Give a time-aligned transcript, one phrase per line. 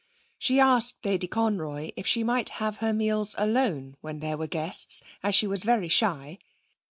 [0.39, 5.03] She asked Lady Conroy if she might have her meals alone when there were guests,
[5.21, 6.39] as she was very shy.